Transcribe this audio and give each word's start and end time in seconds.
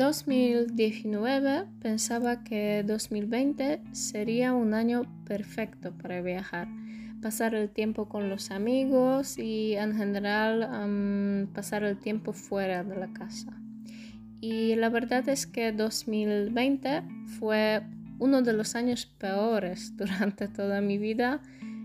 2019 0.00 1.66
pensaba 1.82 2.42
que 2.42 2.82
2020 2.86 3.82
sería 3.92 4.54
un 4.54 4.72
año 4.72 5.02
perfecto 5.26 5.92
para 5.92 6.22
viajar, 6.22 6.68
pasar 7.20 7.54
el 7.54 7.68
tiempo 7.68 8.08
con 8.08 8.30
los 8.30 8.50
amigos 8.50 9.36
y 9.36 9.74
en 9.74 9.94
general 9.94 11.50
pasar 11.52 11.84
el 11.84 11.98
tiempo 11.98 12.32
fuera 12.32 12.82
de 12.82 12.96
la 12.96 13.12
casa. 13.12 13.52
Y 14.40 14.74
la 14.76 14.88
verdad 14.88 15.28
es 15.28 15.46
que 15.46 15.70
2020 15.70 17.02
fue 17.38 17.82
uno 18.18 18.40
de 18.40 18.54
los 18.54 18.76
años 18.76 19.04
peores 19.04 19.94
durante 19.98 20.48
toda 20.48 20.80
mi 20.80 20.96
vida, 20.96 21.42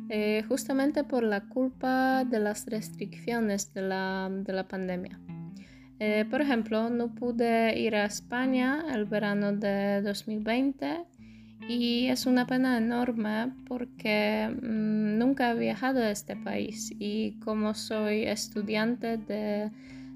eh, 0.08 0.42
justamente 0.48 1.04
por 1.04 1.22
la 1.22 1.50
culpa 1.50 2.24
de 2.24 2.40
las 2.40 2.66
restricciones 2.66 3.74
de 3.74 3.82
la, 3.82 4.66
pandemia. 4.70 5.20
Eh, 6.00 6.26
por 6.30 6.42
ejemplo, 6.42 6.90
no 6.90 7.16
pude 7.16 7.80
ir 7.80 7.96
a 7.96 8.06
España 8.06 8.86
el 8.94 9.06
verano 9.06 9.54
de 9.54 10.02
2020 10.02 11.06
y 11.70 12.08
es 12.08 12.26
una 12.26 12.46
pena 12.46 12.78
enorme 12.78 13.54
porque 13.68 14.50
mm, 14.50 15.18
nunca 15.18 15.52
he 15.52 15.56
viajado 15.56 16.02
a 16.02 16.12
este 16.12 16.36
país 16.36 16.94
y 17.00 17.40
como 17.40 17.74
soy 17.74 18.24
estudiante 18.24 19.18
de 19.18 19.72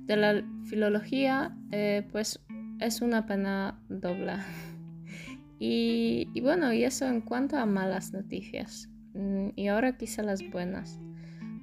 de 0.09 0.17
la 0.17 0.43
filología, 0.65 1.55
eh, 1.71 2.05
pues 2.11 2.39
es 2.79 3.01
una 3.01 3.25
pena 3.25 3.79
doble. 3.87 4.33
Y, 5.61 6.39
bueno, 6.39 6.71
y 6.71 6.85
eso 6.85 7.05
en 7.05 7.19
cuanto 7.19 7.57
a 7.57 7.65
malas 7.65 8.13
noticias. 8.13 8.87
Mm, 9.13 9.49
y 9.57 9.67
ahora 9.67 9.97
quizá 9.97 10.23
las 10.23 10.41
buenas. 10.51 10.97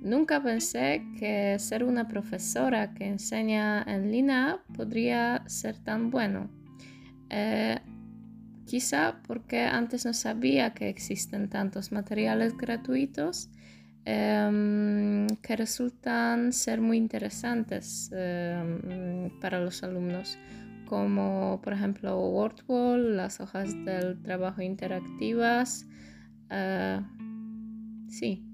Nunca 0.06 0.42
pensé 0.42 1.04
que 1.18 1.58
ser 1.58 1.84
una 1.84 2.08
profesora 2.08 2.94
que 2.94 3.06
enseña 3.06 3.82
en 3.82 4.10
línea 4.10 4.60
podría 4.74 5.42
ser 5.46 5.78
tan 5.78 6.10
bueno. 6.10 6.48
Eh, 7.28 7.78
quizá 8.66 9.20
porque 9.26 9.60
antes 9.62 10.06
no 10.06 10.14
sabía 10.14 10.74
que 10.74 10.88
existen 10.88 11.48
tantos 11.48 11.92
materiales 11.92 12.56
gratuitos 12.56 13.50
Em, 14.08 15.26
que 15.42 15.56
resultan 15.56 16.52
ser 16.52 16.80
muy 16.80 16.96
interesantes 16.96 18.08
em, 18.12 19.30
para 19.40 19.58
los 19.58 19.82
alumnos, 19.82 20.38
como 20.86 21.60
por 21.60 21.72
ejemplo 21.72 22.16
WordWall, 22.16 23.16
las 23.16 23.40
hojas 23.40 23.74
del 23.84 24.22
trabajo 24.22 24.62
interactivas. 24.62 25.88
Eh, 26.50 27.00
sí, 28.08 28.45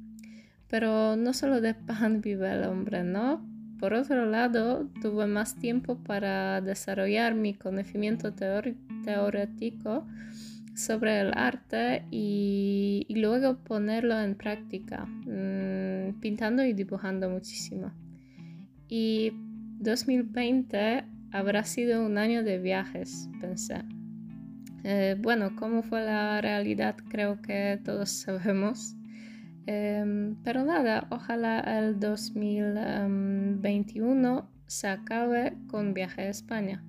pero 0.72 1.16
no 1.16 1.34
solo 1.34 1.60
de 1.60 1.74
pan 1.74 2.22
vive 2.22 2.50
el 2.50 2.64
hombre, 2.64 3.04
¿no? 3.04 3.46
Por 3.78 3.92
otro 3.92 4.24
lado, 4.24 4.88
tuve 5.02 5.26
más 5.26 5.56
tiempo 5.56 5.98
para 6.02 6.62
desarrollar 6.62 7.34
mi 7.34 7.52
conocimiento 7.52 8.32
teórico 8.32 10.06
sobre 10.74 11.20
el 11.20 11.32
arte 11.34 12.06
y, 12.10 13.04
luego 13.10 13.58
ponerlo 13.58 14.18
en 14.18 14.34
práctica, 14.34 15.04
mm, 15.04 16.20
pintando 16.20 16.64
y 16.64 16.72
dibujando 16.72 17.28
muchísimo. 17.28 17.92
Y 18.88 19.32
2020 19.78 21.04
habrá 21.32 21.64
sido 21.64 22.02
un 22.02 22.16
año 22.16 22.42
de 22.44 22.58
viajes, 22.58 23.28
pensé. 23.42 23.82
Eh, 24.84 25.16
bueno, 25.20 25.54
cómo 25.54 25.82
fue 25.82 26.02
la 26.02 26.40
realidad 26.40 26.96
creo 27.10 27.42
que 27.42 27.78
todos 27.84 28.08
sabemos. 28.08 28.96
Em, 29.66 30.36
pero 30.42 30.64
nada, 30.64 31.06
ojalá 31.10 31.60
el 31.60 32.00
2021 32.00 34.50
se 34.66 34.88
acabe 34.88 35.56
con 35.68 35.94
viaje 35.94 36.22
a 36.22 36.30
España. 36.30 36.84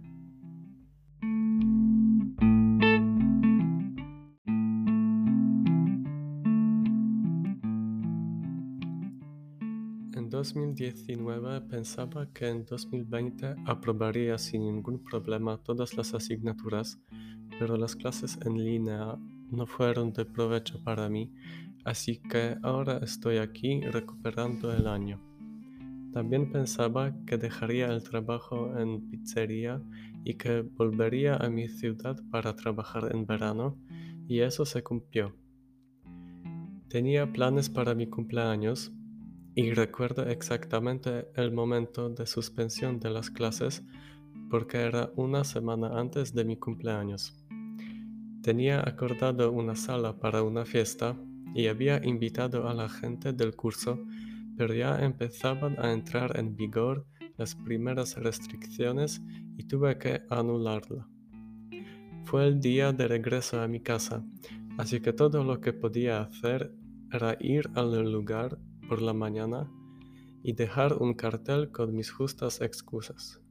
En 10.16 10.30
2019 10.30 11.62
pensaba 11.62 12.28
que 12.34 12.48
en 12.48 12.66
2020 12.66 13.56
aprobaría 13.68 14.38
sin 14.40 14.66
ningún 14.66 15.04
problema 15.04 15.58
todas 15.58 15.96
las 15.96 16.16
asignaturas, 16.16 17.00
pero 17.60 17.78
las 17.78 17.96
clases 17.96 18.40
en 18.44 18.64
línea 18.64 19.16
no 19.52 19.68
fueron 19.68 20.12
de 20.14 20.26
provecho 20.26 20.84
para 20.84 21.08
mí, 21.10 21.32
así 21.84 22.18
que 22.18 22.58
ahora 22.64 23.00
estoy 23.04 23.38
aquí 23.38 23.82
recuperando 23.82 24.74
el 24.74 24.88
año. 24.88 25.20
También 26.14 26.52
pensaba 26.52 27.14
que 27.26 27.38
dejaría 27.38 27.88
el 27.88 28.04
trabajo 28.04 28.78
en 28.78 29.10
pizzería 29.10 29.82
y 30.24 30.36
que 30.36 30.62
volvería 30.62 31.36
a 31.38 31.50
mi 31.50 31.68
ciudad 31.68 32.16
para 32.30 32.56
trabajar 32.56 33.10
en 33.14 33.26
verano, 33.26 33.78
y 34.28 34.40
eso 34.42 34.66
se 34.66 34.84
cumplió. 34.84 35.36
Tenía 36.88 37.32
planes 37.32 37.70
para 37.70 37.96
mi 37.96 38.08
cumpleaños, 38.08 38.92
y 39.56 39.72
recuerdo 39.72 40.28
exactamente 40.28 41.28
el 41.36 41.52
momento 41.52 42.10
de 42.10 42.26
suspensión 42.26 43.00
de 43.00 43.10
las 43.10 43.30
clases 43.30 43.84
porque 44.50 44.78
era 44.78 45.12
una 45.16 45.44
semana 45.44 46.00
antes 46.00 46.34
de 46.34 46.46
mi 46.46 46.58
cumpleaños. 46.58 47.36
Tenía 48.44 48.88
acordado 48.88 49.52
una 49.52 49.76
sala 49.76 50.20
para 50.20 50.44
una 50.44 50.66
fiesta 50.66 51.16
y 51.54 51.68
había 51.68 52.04
invitado 52.04 52.68
a 52.68 52.74
la 52.74 52.90
gente 52.90 53.34
del 53.34 53.56
curso, 53.56 54.00
pero 54.58 54.74
ya 54.74 55.04
empezaban 55.04 55.76
a 55.80 55.92
entrar 55.92 56.38
en 56.38 56.56
vigor 56.56 57.06
las 57.38 57.56
primeras 57.56 58.16
restricciones 58.16 59.22
y 59.58 59.64
tuve 59.64 59.98
que 59.98 60.22
anularla. 60.30 61.08
Fue 62.26 62.48
el 62.48 62.60
día 62.60 62.92
de 62.94 63.08
regreso 63.08 63.62
a 63.62 63.68
mi 63.68 63.82
casa, 63.82 64.26
así 64.78 65.02
que 65.02 65.14
todo 65.14 65.44
lo 65.44 65.60
que 65.60 65.74
podía 65.74 66.22
hacer 66.22 66.74
era 67.12 67.38
ir 67.40 67.70
al 67.76 68.12
lugar 68.12 68.58
por 68.88 69.02
la 69.02 69.14
mañana 69.14 69.70
y 70.42 70.54
dejar 70.54 70.94
un 70.94 71.14
cartel 71.14 71.72
con 71.72 71.96
mis 71.96 72.12
justas 72.12 72.62
excusas. 72.62 73.43